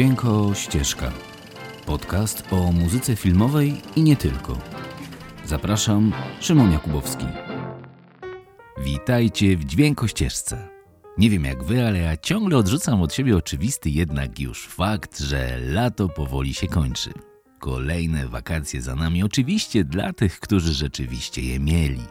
[0.00, 1.12] Dźwięko Ścieżka.
[1.86, 4.58] Podcast o muzyce filmowej i nie tylko.
[5.44, 7.26] Zapraszam, Szymon Jakubowski.
[8.84, 10.68] Witajcie w Dźwięko Ścieżce.
[11.18, 15.58] Nie wiem jak wy, ale ja ciągle odrzucam od siebie oczywisty jednak już fakt, że
[15.60, 17.10] lato powoli się kończy.
[17.58, 22.02] Kolejne wakacje za nami, oczywiście dla tych, którzy rzeczywiście je mieli.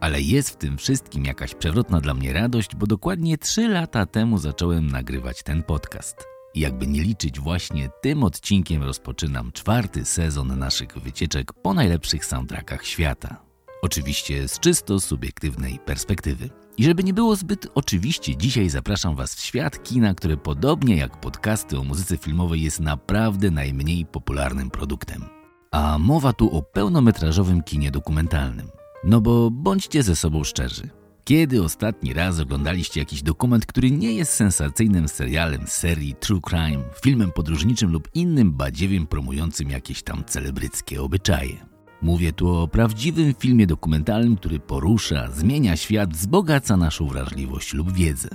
[0.00, 4.38] Ale jest w tym wszystkim jakaś przewrotna dla mnie radość, bo dokładnie 3 lata temu
[4.38, 6.35] zacząłem nagrywać ten podcast.
[6.56, 13.42] Jakby nie liczyć, właśnie tym odcinkiem rozpoczynam czwarty sezon naszych wycieczek po najlepszych soundtrackach świata.
[13.82, 16.50] Oczywiście z czysto subiektywnej perspektywy.
[16.76, 21.20] I żeby nie było zbyt oczywiście, dzisiaj zapraszam Was w świat kina, które podobnie jak
[21.20, 25.24] podcasty o muzyce filmowej jest naprawdę najmniej popularnym produktem.
[25.70, 28.68] A mowa tu o pełnometrażowym kinie dokumentalnym.
[29.04, 30.88] No bo bądźcie ze sobą szczerzy.
[31.28, 37.32] Kiedy ostatni raz oglądaliście jakiś dokument, który nie jest sensacyjnym serialem serii True Crime, filmem
[37.32, 41.66] podróżniczym lub innym badziewiem promującym jakieś tam celebryckie obyczaje?
[42.02, 48.28] Mówię tu o prawdziwym filmie dokumentalnym, który porusza, zmienia świat, wzbogaca naszą wrażliwość lub wiedzę.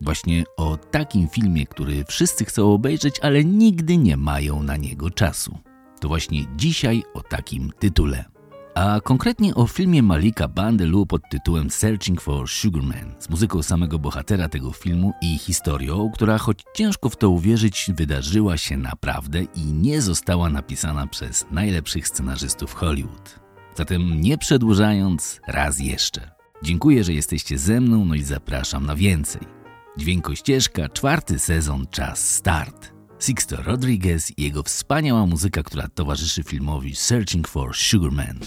[0.00, 5.58] Właśnie o takim filmie, który wszyscy chcą obejrzeć, ale nigdy nie mają na niego czasu.
[6.00, 8.29] To właśnie dzisiaj o takim tytule
[8.80, 14.48] a konkretnie o filmie Malika Bandelu pod tytułem Searching for Sugarman z muzyką samego bohatera
[14.48, 20.02] tego filmu i historią, która choć ciężko w to uwierzyć, wydarzyła się naprawdę i nie
[20.02, 23.40] została napisana przez najlepszych scenarzystów Hollywood.
[23.74, 26.30] Zatem nie przedłużając, raz jeszcze.
[26.62, 29.42] Dziękuję, że jesteście ze mną, no i zapraszam na więcej.
[29.96, 32.99] Dźwiękościeżka, czwarty sezon, czas start.
[33.20, 38.38] Sixto Rodriguez i jego wspaniała muzyka, która towarzyszy filmowi Searching for Sugar Man.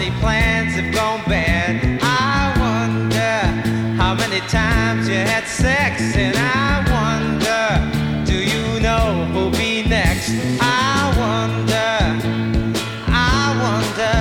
[0.00, 2.00] many plans have gone bad.
[2.02, 3.36] I wonder
[4.00, 10.30] how many times you had sex, and I wonder, do you know who'll be next?
[10.58, 11.92] I wonder,
[13.08, 14.16] I wonder,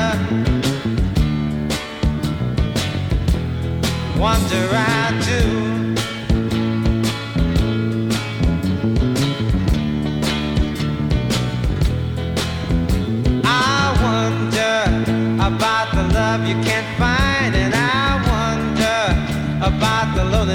[4.19, 4.75] wonder.
[4.75, 4.88] I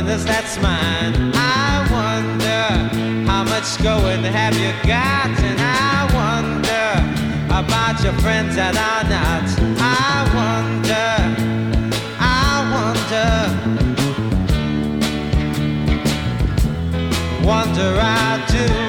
[0.02, 1.32] that's mine.
[1.34, 6.90] I wonder how much going have you got, and I wonder
[7.48, 9.48] about your friends that are not.
[9.78, 11.10] I wonder,
[12.18, 13.30] I wonder,
[17.46, 18.83] wonder I do.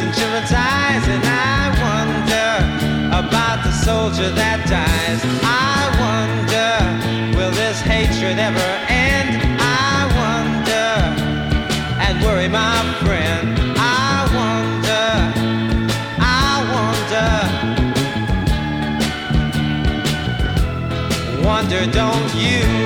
[0.00, 2.64] And children's eyes, and I wonder
[3.12, 5.22] about the soldier that dies.
[5.44, 9.42] I wonder, will this hatred ever end?
[9.60, 11.12] I wonder,
[12.06, 13.58] and worry, my friend.
[13.76, 15.04] I wonder,
[16.20, 17.30] I wonder,
[21.46, 22.81] wonder, don't you?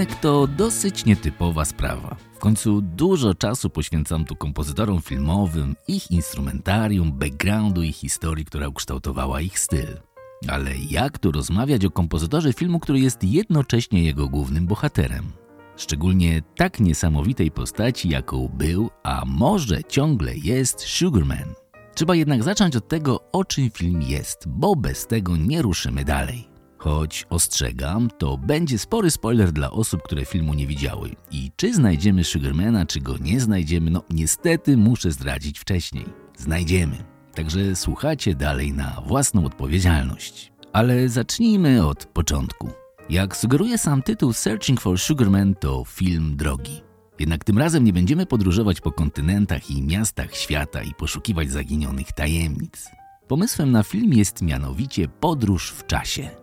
[0.00, 2.16] Odcinek to dosyć nietypowa sprawa.
[2.34, 9.40] W końcu dużo czasu poświęcam tu kompozytorom filmowym, ich instrumentarium, backgroundu i historii, która ukształtowała
[9.40, 10.00] ich styl.
[10.48, 15.32] Ale jak tu rozmawiać o kompozytorze filmu, który jest jednocześnie jego głównym bohaterem?
[15.76, 21.54] Szczególnie tak niesamowitej postaci, jaką był, a może ciągle jest Sugarman.
[21.94, 26.49] Trzeba jednak zacząć od tego, o czym film jest, bo bez tego nie ruszymy dalej.
[26.80, 31.10] Choć ostrzegam, to będzie spory spoiler dla osób, które filmu nie widziały.
[31.30, 36.04] I czy znajdziemy Sugarmana, czy go nie znajdziemy, no niestety muszę zdradzić wcześniej.
[36.36, 36.96] Znajdziemy.
[37.34, 40.52] Także słuchacie dalej na własną odpowiedzialność.
[40.72, 42.70] Ale zacznijmy od początku.
[43.10, 46.82] Jak sugeruje sam tytuł Searching for Sugarman to film drogi.
[47.18, 52.86] Jednak tym razem nie będziemy podróżować po kontynentach i miastach świata i poszukiwać zaginionych tajemnic.
[53.28, 56.40] Pomysłem na film jest mianowicie podróż w czasie.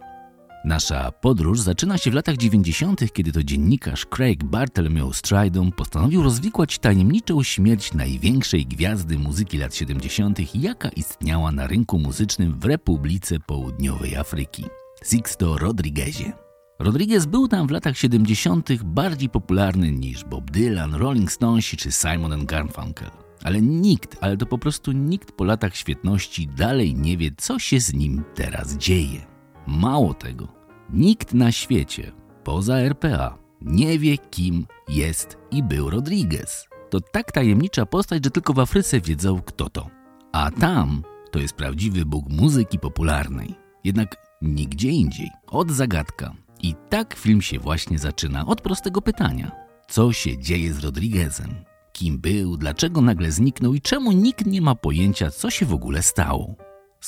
[0.68, 6.80] Nasza podróż zaczyna się w latach 90., kiedy to dziennikarz Craig Bartholomew Stridom postanowił rozwikłać
[6.80, 14.16] tajemniczą śmierć największej gwiazdy muzyki lat 70., jaka istniała na rynku muzycznym w Republice Południowej
[14.16, 14.64] Afryki
[15.06, 16.34] Sixto Rodriguezie.
[16.80, 18.84] Rodriguez był tam w latach 70.
[18.84, 23.12] bardziej popularny niż Bob Dylan, Rolling Stonesi czy Simon Garfunkel.
[23.44, 27.80] Ale nikt, ale to po prostu nikt po latach świetności dalej nie wie, co się
[27.80, 29.38] z nim teraz dzieje.
[29.68, 30.57] Mało tego,
[30.90, 32.12] nikt na świecie,
[32.44, 36.68] poza RPA, nie wie, kim jest i był Rodriguez.
[36.90, 39.90] To tak tajemnicza postać, że tylko w Afryce wiedzą, kto to.
[40.32, 43.56] A tam to jest prawdziwy bóg muzyki popularnej.
[43.84, 45.30] Jednak nigdzie indziej.
[45.48, 46.34] Od zagadka.
[46.62, 49.52] I tak film się właśnie zaczyna od prostego pytania:
[49.90, 51.56] co się dzieje z Rodriguezem?
[51.94, 56.04] Kim był, dlaczego nagle zniknął i czemu nikt nie ma pojęcia, co się w ogóle
[56.04, 56.56] stało?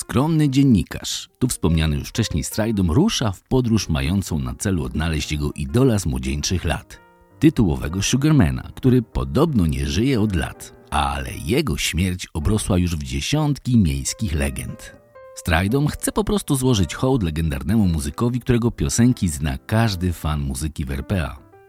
[0.00, 5.52] Skromny dziennikarz, tu wspomniany już wcześniej Stridom, rusza w podróż mającą na celu odnaleźć jego
[5.52, 7.00] idola z młodzieńczych lat,
[7.38, 13.78] tytułowego Sugarmana, który podobno nie żyje od lat, ale jego śmierć obrosła już w dziesiątki
[13.78, 14.96] miejskich legend.
[15.36, 20.90] Stridom chce po prostu złożyć hołd legendarnemu muzykowi, którego piosenki zna każdy fan muzyki w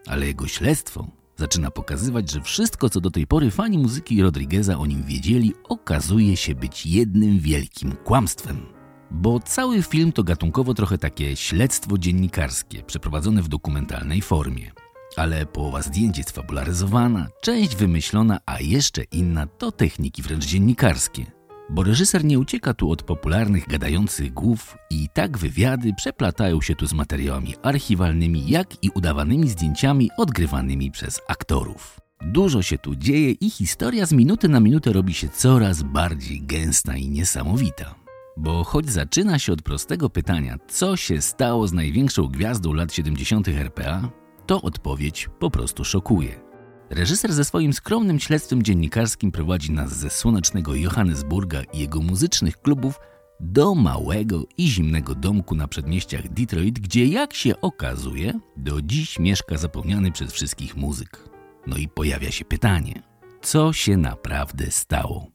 [0.06, 4.86] ale jego śledztwo zaczyna pokazywać, że wszystko, co do tej pory fani muzyki Rodrigueza o
[4.86, 8.66] nim wiedzieli, okazuje się być jednym wielkim kłamstwem.
[9.10, 14.72] Bo cały film to gatunkowo trochę takie śledztwo dziennikarskie, przeprowadzone w dokumentalnej formie.
[15.16, 21.26] Ale połowa zdjęć jest fabularyzowana, część wymyślona, a jeszcze inna to techniki wręcz dziennikarskie.
[21.70, 26.86] Bo reżyser nie ucieka tu od popularnych gadających głów i tak wywiady przeplatają się tu
[26.86, 32.00] z materiałami archiwalnymi, jak i udawanymi zdjęciami odgrywanymi przez aktorów.
[32.20, 36.96] Dużo się tu dzieje i historia z minuty na minutę robi się coraz bardziej gęsta
[36.96, 37.94] i niesamowita.
[38.36, 43.48] Bo choć zaczyna się od prostego pytania, co się stało z największą gwiazdą lat 70.
[43.48, 44.08] RPA,
[44.46, 46.51] to odpowiedź po prostu szokuje.
[46.92, 53.00] Reżyser ze swoim skromnym śledztwem dziennikarskim prowadzi nas ze słonecznego Johannesburga i jego muzycznych klubów
[53.40, 59.58] do małego i zimnego domku na przedmieściach Detroit, gdzie jak się okazuje, do dziś mieszka
[59.58, 61.28] zapomniany przez wszystkich muzyk.
[61.66, 63.02] No i pojawia się pytanie,
[63.42, 65.26] co się naprawdę stało?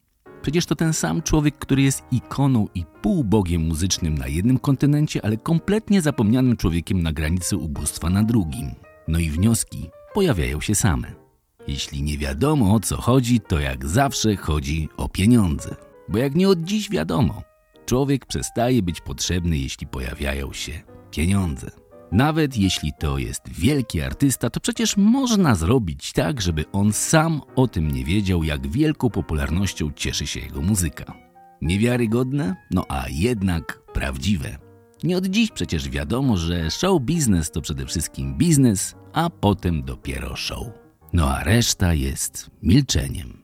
[0.42, 5.38] Przecież to ten sam człowiek, który jest ikoną i półbogiem muzycznym na jednym kontynencie, ale
[5.38, 8.72] kompletnie zapomnianym człowiekiem na granicy ubóstwa na drugim.
[9.08, 11.27] No i wnioski pojawiają się same.
[11.68, 15.76] Jeśli nie wiadomo o co chodzi, to jak zawsze chodzi o pieniądze.
[16.10, 17.44] Bo jak nie od dziś wiadomo,
[17.86, 20.72] człowiek przestaje być potrzebny, jeśli pojawiają się
[21.12, 21.72] pieniądze.
[22.12, 27.68] Nawet jeśli to jest wielki artysta, to przecież można zrobić tak, żeby on sam o
[27.68, 31.14] tym nie wiedział, jak wielką popularnością cieszy się jego muzyka.
[31.62, 32.56] Niewiarygodne?
[32.72, 34.58] No a jednak prawdziwe.
[35.04, 40.36] Nie od dziś przecież wiadomo, że show biznes to przede wszystkim biznes, a potem dopiero
[40.36, 40.87] show.
[41.14, 43.44] No a reszta jest milczeniem.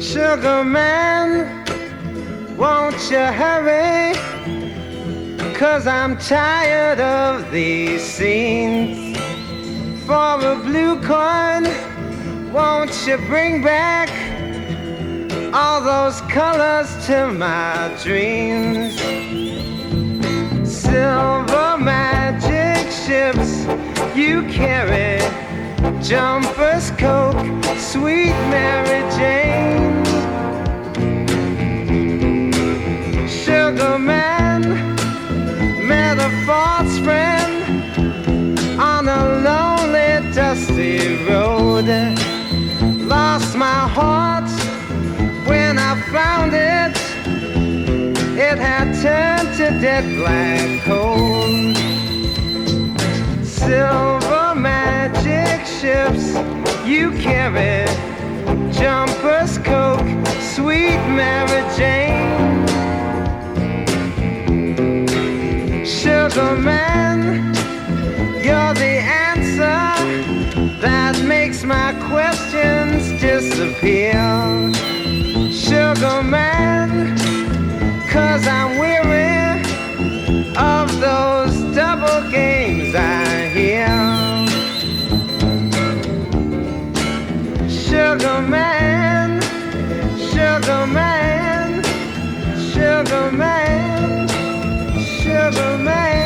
[0.00, 1.46] Sugar man,
[2.56, 4.14] won't you hurry?
[5.58, 9.18] Cause I'm tired of these scenes.
[10.06, 11.66] For a blue coin,
[12.52, 14.27] won't you bring back?
[15.52, 19.00] All those colors to my dreams.
[20.68, 23.64] Silver magic ships
[24.16, 25.20] you carry,
[26.02, 30.04] jumpers, coke, sweet Mary Jane.
[33.28, 34.62] Sugar man
[35.86, 37.62] met a false friend
[38.78, 41.88] on a lonely, dusty road.
[43.08, 44.57] Lost my heart
[46.12, 46.96] found it,
[48.38, 51.74] it had turned to dead black coal.
[53.44, 56.34] Silver magic ships
[56.86, 57.84] you carry,
[58.72, 60.08] jumpers, coke,
[60.40, 62.66] sweet Mary Jane.
[65.84, 67.52] Sugar man,
[68.42, 68.96] you're the
[69.28, 74.87] answer that makes my questions disappear
[75.94, 77.16] sugar man,
[78.08, 79.62] cause I'm weary
[80.54, 83.88] of those double games I hear.
[87.70, 89.40] Sugar man,
[90.30, 91.82] sugar man,
[92.70, 94.28] sugar man,
[95.22, 96.17] sugar man.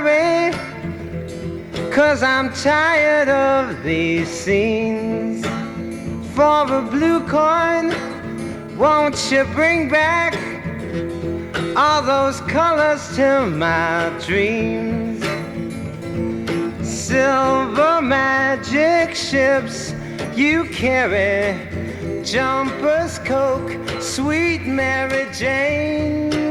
[0.00, 0.52] Hurry?
[1.92, 5.46] Cause I'm tired of these scenes.
[6.34, 7.94] For a blue coin,
[8.76, 10.34] won't you bring back
[11.76, 15.22] all those colors to my dreams?
[16.82, 19.94] Silver magic ships
[20.34, 23.70] you carry, jumpers, coke,
[24.00, 26.43] sweet Mary Jane.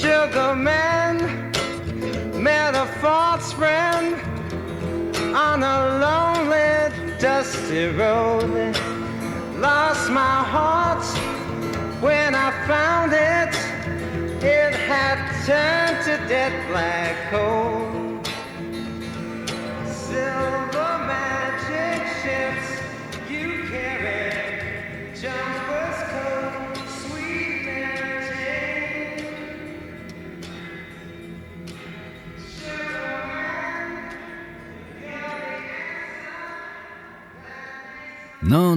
[0.00, 1.16] Sugar man
[2.40, 4.14] met a false friend
[5.34, 8.76] on a lonely, dusty road.
[9.58, 11.04] Lost my heart
[12.00, 13.52] when I found it.
[14.40, 17.57] It had turned to dead black coal.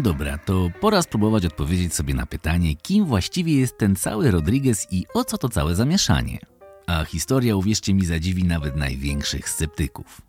[0.01, 5.05] Dobra, to pora spróbować odpowiedzieć sobie na pytanie, kim właściwie jest ten cały Rodriguez i
[5.13, 6.39] o co to całe zamieszanie.
[6.87, 10.21] A historia, uwierzcie mi, zadziwi nawet największych sceptyków.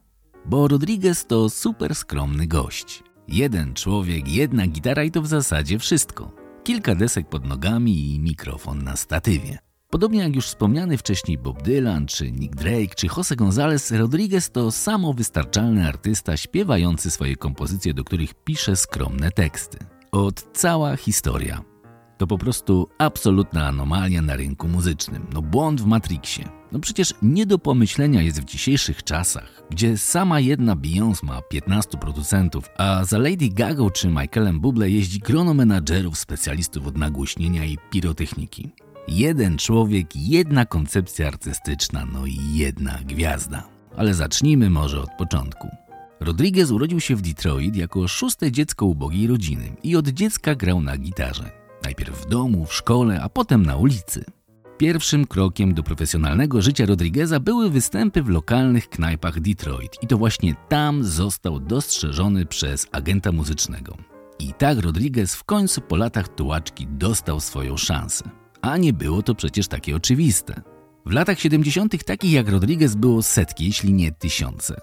[0.47, 3.02] Bo Rodriguez to super skromny gość.
[3.29, 6.33] Jeden człowiek, jedna gitara i to w zasadzie wszystko.
[6.64, 9.59] Kilka desek pod nogami i mikrofon na statywie.
[9.92, 14.70] Podobnie jak już wspomniany wcześniej Bob Dylan, czy Nick Drake, czy Jose Gonzalez, Rodriguez to
[14.70, 19.78] samowystarczalny artysta śpiewający swoje kompozycje, do których pisze skromne teksty.
[20.12, 21.64] Od cała historia.
[22.18, 25.26] To po prostu absolutna anomalia na rynku muzycznym.
[25.32, 26.49] No błąd w Matrixie.
[26.72, 31.99] No przecież nie do pomyślenia jest w dzisiejszych czasach, gdzie sama jedna Beyoncé ma 15
[31.99, 37.78] producentów, a za Lady Gaga czy Michaelem Bublé jeździ grono menadżerów, specjalistów od nagłośnienia i
[37.90, 38.70] pirotechniki.
[39.09, 43.68] Jeden człowiek, jedna koncepcja artystyczna, no i jedna gwiazda.
[43.97, 45.68] Ale zacznijmy może od początku.
[46.21, 50.97] Rodriguez urodził się w Detroit jako szóste dziecko ubogiej rodziny i od dziecka grał na
[50.97, 51.50] gitarze.
[51.85, 54.25] Najpierw w domu, w szkole, a potem na ulicy.
[54.78, 60.54] Pierwszym krokiem do profesjonalnego życia Rodrigueza były występy w lokalnych knajpach Detroit i to właśnie
[60.68, 63.97] tam został dostrzeżony przez agenta muzycznego.
[64.38, 68.41] I tak Rodriguez w końcu po latach tułaczki dostał swoją szansę.
[68.62, 70.62] A nie było to przecież takie oczywiste.
[71.07, 72.04] W latach 70.
[72.04, 74.81] takich jak Rodriguez było setki, jeśli nie tysiące.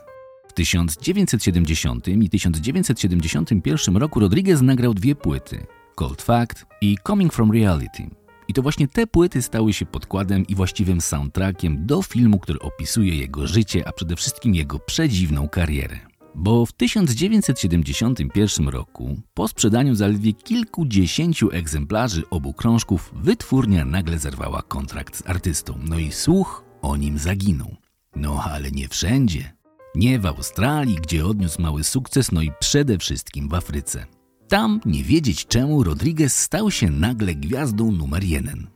[0.48, 8.10] W 1970 i 1971 roku Rodriguez nagrał dwie płyty Cold Fact i Coming From Reality.
[8.48, 13.16] I to właśnie te płyty stały się podkładem i właściwym soundtrackiem do filmu, który opisuje
[13.16, 16.09] jego życie, a przede wszystkim jego przedziwną karierę.
[16.36, 25.16] Bo w 1971 roku, po sprzedaniu zaledwie kilkudziesięciu egzemplarzy obu krążków, wytwórnia nagle zerwała kontrakt
[25.16, 27.76] z artystą, no i słuch o nim zaginął.
[28.16, 29.54] No ale nie wszędzie.
[29.96, 34.06] Nie w Australii, gdzie odniósł mały sukces, no i przede wszystkim w Afryce.
[34.48, 38.68] Tam, nie wiedzieć czemu, Rodriguez stał się nagle gwiazdą numer jeden.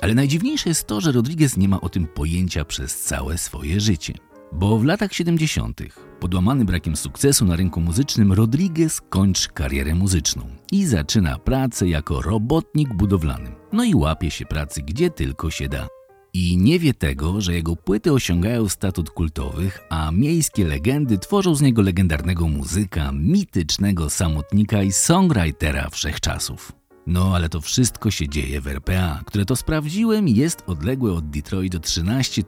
[0.00, 4.14] Ale najdziwniejsze jest to, że Rodriguez nie ma o tym pojęcia przez całe swoje życie.
[4.52, 5.80] Bo w latach 70.,
[6.20, 10.42] podłamany brakiem sukcesu na rynku muzycznym, Rodriguez kończy karierę muzyczną
[10.72, 13.52] i zaczyna pracę jako robotnik budowlany.
[13.72, 15.88] No i łapie się pracy gdzie tylko się da.
[16.32, 21.62] I nie wie tego, że jego płyty osiągają statut kultowych, a miejskie legendy tworzą z
[21.62, 26.79] niego legendarnego muzyka, mitycznego samotnika i songwritera wszechczasów.
[27.10, 31.74] No ale to wszystko się dzieje w RPA, które to sprawdziłem jest odległe od Detroit
[31.74, 32.42] o 13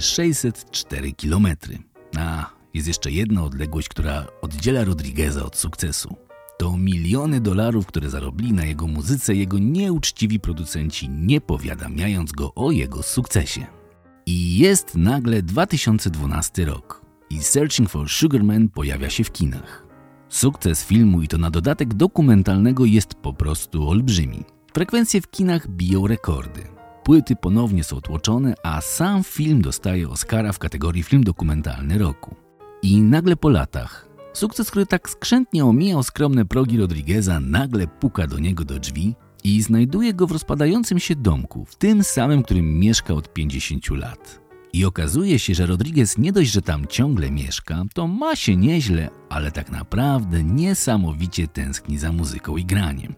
[0.00, 1.48] 604 km.
[2.16, 6.16] A, jest jeszcze jedna odległość, która oddziela Rodrigueza od sukcesu.
[6.58, 12.70] To miliony dolarów, które zarobili na jego muzyce jego nieuczciwi producenci, nie powiadamiając go o
[12.70, 13.66] jego sukcesie.
[14.26, 19.87] I jest nagle 2012 rok i Searching for Sugarman pojawia się w kinach.
[20.28, 24.44] Sukces filmu i to na dodatek dokumentalnego jest po prostu olbrzymi.
[24.74, 26.62] Frekwencje w kinach biją rekordy.
[27.04, 32.34] Płyty ponownie są tłoczone, a sam film dostaje Oscara w kategorii film dokumentalny roku.
[32.82, 38.38] I nagle po latach Sukces, który tak skrzętnie omijał skromne progi Rodrigueza, nagle puka do
[38.38, 43.14] niego do drzwi i znajduje go w rozpadającym się domku, w tym samym, którym mieszka
[43.14, 44.47] od 50 lat.
[44.72, 49.10] I okazuje się, że Rodriguez nie dość, że tam ciągle mieszka, to ma się nieźle,
[49.28, 53.14] ale tak naprawdę niesamowicie tęskni za muzyką i graniem.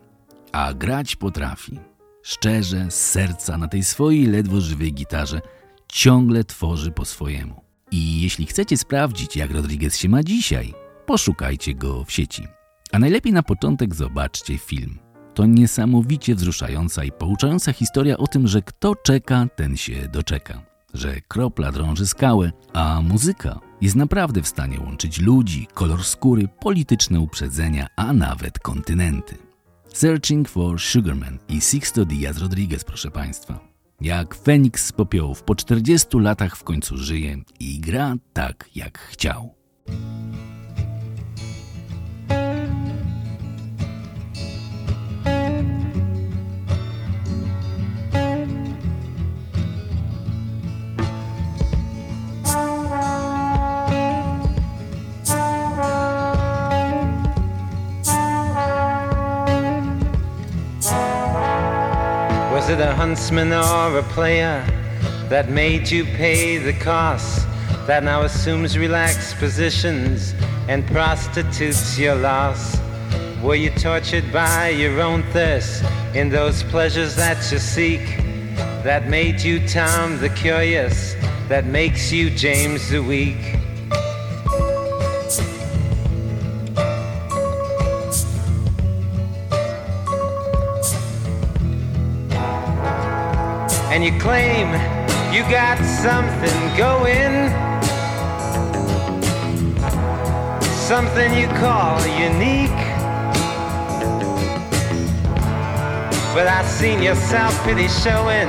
[0.52, 1.78] A grać potrafi.
[2.22, 5.40] Szczerze, z serca, na tej swojej ledwo żywej gitarze,
[5.88, 7.64] ciągle tworzy po swojemu.
[7.90, 10.74] I jeśli chcecie sprawdzić, jak Rodriguez się ma dzisiaj,
[11.06, 12.46] poszukajcie go w sieci.
[12.92, 14.98] A najlepiej na początek zobaczcie film.
[15.34, 20.69] To niesamowicie wzruszająca i pouczająca historia o tym, że kto czeka, ten się doczeka.
[20.94, 27.20] Że kropla drąży skałę, a muzyka jest naprawdę w stanie łączyć ludzi, kolor skóry, polityczne
[27.20, 29.34] uprzedzenia, a nawet kontynenty.
[29.88, 33.60] Searching for Sugarman i Sixto Diaz Rodriguez, proszę Państwa.
[34.00, 39.54] Jak Feniks z popiołów po 40 latach w końcu żyje i gra tak, jak chciał.
[62.70, 64.64] It a huntsman or a player
[65.28, 67.46] that made you pay the cost?
[67.86, 70.34] That now assumes relaxed positions
[70.68, 72.78] and prostitutes your loss?
[73.42, 75.82] Were you tortured by your own thirst
[76.14, 78.06] in those pleasures that you seek?
[78.84, 81.14] That made you Tom the Curious,
[81.48, 83.59] that makes you James the Weak?
[94.00, 94.68] And you claim
[95.32, 97.50] you got something going.
[100.62, 102.70] Something you call unique.
[106.34, 108.48] But I've seen your self-pity showing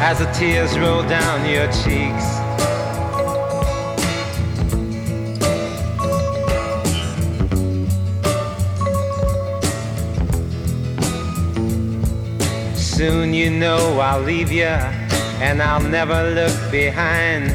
[0.00, 2.33] as the tears roll down your cheeks.
[12.96, 14.76] Soon you know I'll leave you
[15.42, 17.50] and I'll never look behind.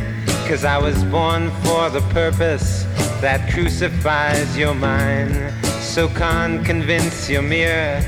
[0.49, 2.83] Cause I was born for the purpose
[3.21, 5.53] that crucifies your mind.
[5.79, 8.03] So con convince your mirror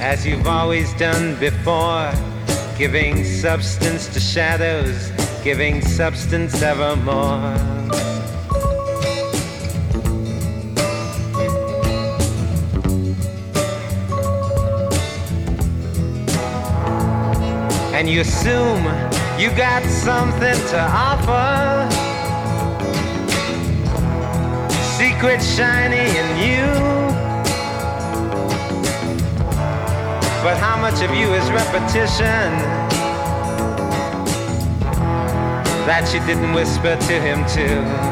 [0.00, 2.12] as you've always done before.
[2.76, 5.12] Giving substance to shadows,
[5.44, 7.81] giving substance evermore.
[18.02, 18.84] And you assume
[19.38, 21.88] you got something to offer.
[24.98, 26.66] Secret shiny in you.
[30.42, 32.50] But how much of you is repetition
[35.86, 38.11] that you didn't whisper to him too?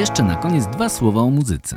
[0.00, 1.76] Jeszcze na koniec dwa słowa o muzyce.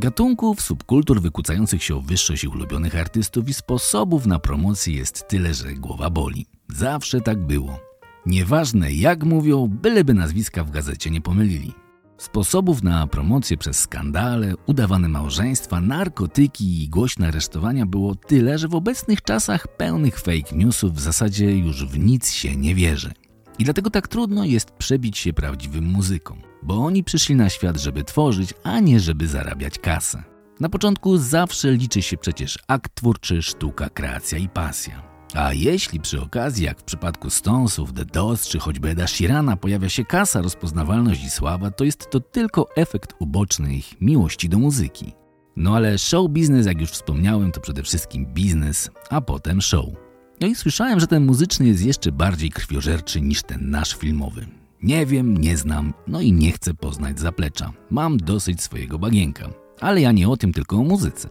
[0.00, 5.72] Gatunków, subkultur wykucających się o wyższość ulubionych artystów i sposobów na promocję jest tyle, że
[5.72, 6.46] głowa boli.
[6.68, 7.78] Zawsze tak było.
[8.26, 11.72] Nieważne jak mówią, byleby nazwiska w gazecie nie pomylili.
[12.18, 18.74] Sposobów na promocję przez skandale, udawane małżeństwa, narkotyki i głośne aresztowania było tyle, że w
[18.74, 23.12] obecnych czasach pełnych fake newsów w zasadzie już w nic się nie wierzy.
[23.60, 28.04] I dlatego tak trudno jest przebić się prawdziwym muzykom, bo oni przyszli na świat, żeby
[28.04, 30.22] tworzyć, a nie żeby zarabiać kasę.
[30.60, 35.02] Na początku zawsze liczy się przecież akt twórczy, sztuka, kreacja i pasja.
[35.34, 39.88] A jeśli przy okazji, jak w przypadku Stonesów, The Doors czy choćby Eda Sheerana pojawia
[39.88, 45.12] się kasa, rozpoznawalność i sława, to jest to tylko efekt uboczny ich miłości do muzyki.
[45.56, 50.09] No ale show biznes, jak już wspomniałem, to przede wszystkim biznes, a potem show.
[50.40, 54.46] No i słyszałem, że ten muzyczny jest jeszcze bardziej krwiożerczy niż ten nasz filmowy.
[54.82, 57.72] Nie wiem, nie znam, no i nie chcę poznać zaplecza.
[57.90, 59.50] Mam dosyć swojego bagienka.
[59.80, 61.28] Ale ja nie o tym, tylko o muzyce.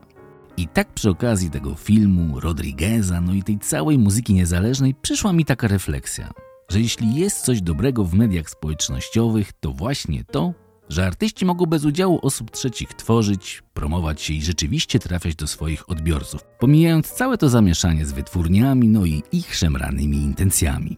[0.57, 5.45] I tak przy okazji tego filmu, Rodrigueza, no i tej całej muzyki niezależnej przyszła mi
[5.45, 6.31] taka refleksja,
[6.69, 10.53] że jeśli jest coś dobrego w mediach społecznościowych, to właśnie to,
[10.89, 15.89] że artyści mogą bez udziału osób trzecich tworzyć, promować się i rzeczywiście trafiać do swoich
[15.89, 20.97] odbiorców, pomijając całe to zamieszanie z wytwórniami, no i ich szemranymi intencjami.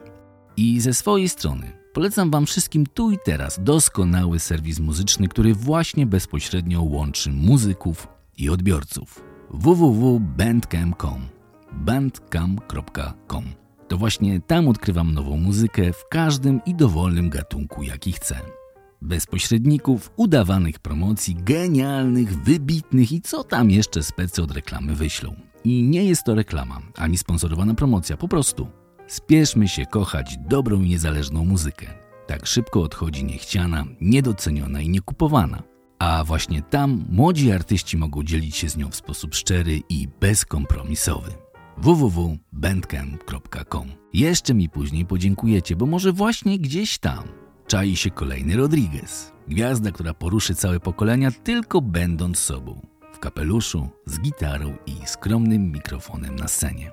[0.58, 6.06] I ze swojej strony polecam Wam wszystkim tu i teraz doskonały serwis muzyczny, który właśnie
[6.06, 9.24] bezpośrednio łączy muzyków i odbiorców.
[9.50, 11.42] www.bandcamp.com
[11.74, 13.44] bandcamp.com
[13.88, 18.61] To właśnie tam odkrywam nową muzykę w każdym i dowolnym gatunku, jaki chcę.
[19.02, 25.36] Bez pośredników, udawanych promocji, genialnych, wybitnych i co tam jeszcze specy od reklamy wyślą.
[25.64, 28.68] I nie jest to reklama, ani sponsorowana promocja, po prostu.
[29.08, 31.88] Spieszmy się kochać dobrą i niezależną muzykę.
[32.28, 35.64] Tak szybko odchodzi niechciana, niedoceniona i niekupowana.
[36.00, 41.32] A właśnie tam młodzi artyści mogą dzielić się z nią w sposób szczery i bezkompromisowy
[41.78, 47.41] www.bandcamp.com Jeszcze mi później podziękujecie, bo może właśnie gdzieś tam
[47.72, 49.32] czai się kolejny Rodriguez.
[49.48, 52.82] Gwiazda, która poruszy całe pokolenia tylko będąc sobą.
[53.14, 56.92] W kapeluszu, z gitarą i skromnym mikrofonem na scenie.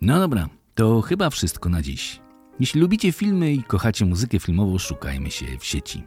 [0.00, 2.20] No dobra, to chyba wszystko na dziś.
[2.60, 6.02] Jeśli lubicie filmy i kochacie muzykę filmową, szukajmy się w sieci.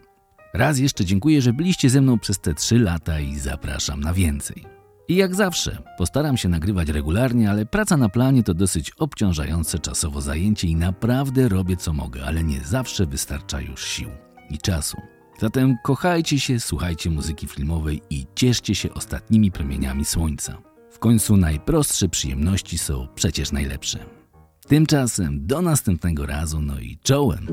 [0.53, 4.65] Raz jeszcze dziękuję, że byliście ze mną przez te 3 lata i zapraszam na więcej.
[5.07, 10.21] I jak zawsze, postaram się nagrywać regularnie, ale praca na planie to dosyć obciążające czasowo
[10.21, 14.09] zajęcie i naprawdę robię co mogę, ale nie zawsze wystarcza już sił
[14.49, 14.97] i czasu.
[15.39, 20.57] Zatem kochajcie się, słuchajcie muzyki filmowej i cieszcie się ostatnimi promieniami słońca.
[20.91, 23.99] W końcu najprostsze przyjemności są przecież najlepsze.
[24.67, 27.47] Tymczasem do następnego razu, no i czołem!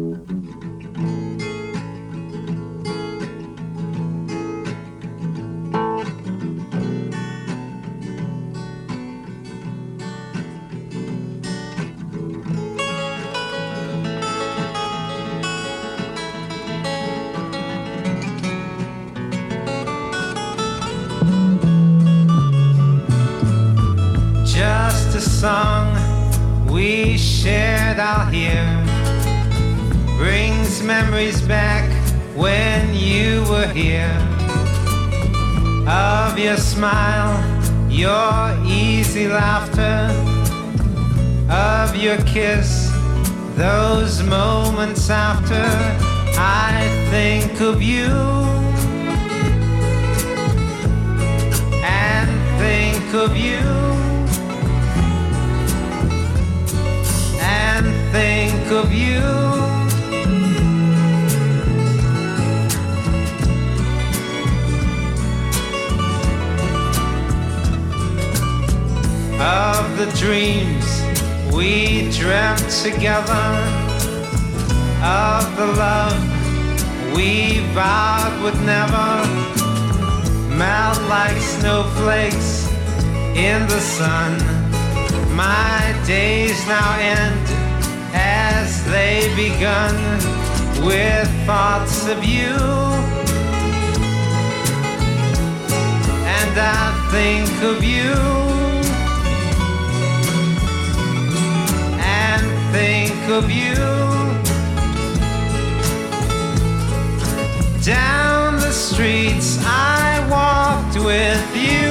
[25.21, 25.95] Song
[26.67, 28.65] we shared out here.
[30.17, 31.85] Brings memories back
[32.35, 34.17] when you were here.
[35.87, 37.37] Of your smile,
[37.91, 40.09] your easy laughter,
[41.51, 42.91] of your kiss,
[43.57, 45.67] those moments after
[46.39, 48.07] I think of you.
[51.85, 53.92] And think of you.
[58.13, 59.23] Think of you.
[69.41, 70.87] Of the dreams
[71.55, 73.49] we dreamt together,
[75.03, 79.11] of the love we vowed would never
[80.55, 82.69] melt like snowflakes
[83.35, 84.33] in the sun.
[85.35, 87.62] My days now end
[88.73, 89.97] as they begun
[90.85, 92.57] with thoughts of you.
[96.39, 98.15] And I think of you.
[102.25, 102.45] And
[102.77, 103.77] think of you.
[107.85, 111.91] Down the streets I walked with you,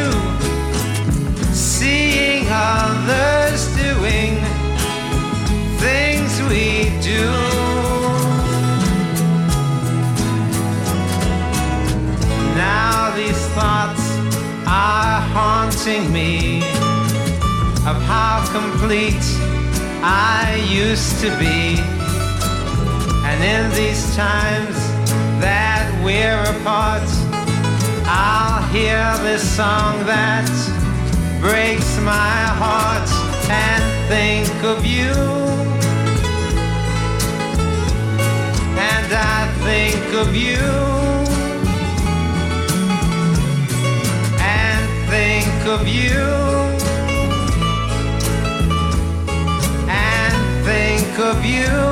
[1.54, 3.31] seeing others
[18.52, 19.26] complete
[20.04, 21.80] I used to be.
[23.30, 24.76] And in these times
[25.42, 27.10] that we're apart,
[28.06, 30.50] I'll hear this song that
[31.40, 33.10] breaks my heart
[33.50, 35.62] and think of you.
[38.82, 40.58] and I think of you
[44.40, 46.81] and think of you
[51.22, 51.91] of you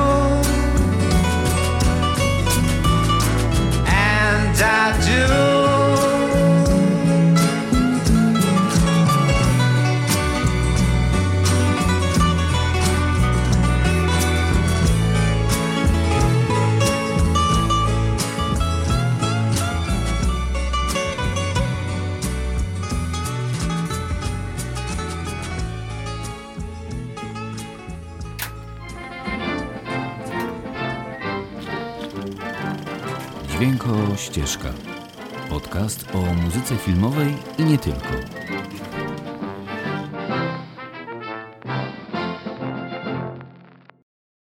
[36.76, 38.08] filmowej i nie tylko.